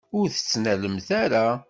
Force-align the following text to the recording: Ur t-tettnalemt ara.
Ur 0.17 0.25
t-tettnalemt 0.29 1.09
ara. 1.23 1.45